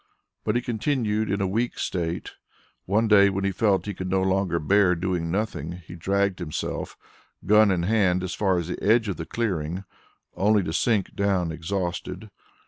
[0.43, 2.31] But he continued in a weak state.
[2.87, 6.97] One day, when he felt he could no longer bear doing nothing, he dragged himself,
[7.45, 9.83] gun in hand, as far as the edge of the clearing,
[10.35, 12.31] only to sink down exhausted.